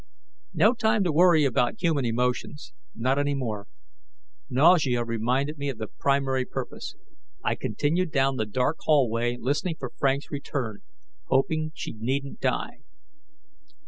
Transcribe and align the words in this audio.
No 0.55 0.73
time 0.73 1.03
to 1.03 1.11
worry 1.11 1.45
about 1.45 1.79
human 1.79 2.05
emotions, 2.05 2.73
not 2.95 3.19
any 3.19 3.35
more. 3.35 3.67
Nausea 4.49 5.03
reminded 5.05 5.59
me 5.59 5.69
of 5.69 5.77
the 5.77 5.89
primary 5.99 6.43
purpose. 6.43 6.95
I 7.43 7.53
continued 7.53 8.11
down 8.11 8.37
the 8.37 8.47
dark 8.47 8.77
hallway, 8.81 9.37
listening 9.39 9.75
for 9.77 9.91
Frank's 9.95 10.31
return, 10.31 10.79
hoping 11.25 11.71
she 11.75 11.93
needn't 11.93 12.39
die. 12.39 12.79